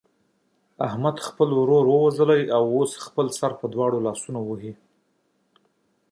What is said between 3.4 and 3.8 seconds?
په